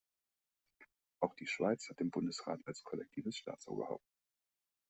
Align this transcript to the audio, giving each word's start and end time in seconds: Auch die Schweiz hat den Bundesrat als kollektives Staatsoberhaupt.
Auch 1.19 1.35
die 1.35 1.45
Schweiz 1.45 1.87
hat 1.87 1.99
den 1.99 2.09
Bundesrat 2.09 2.59
als 2.65 2.83
kollektives 2.83 3.37
Staatsoberhaupt. 3.37 4.11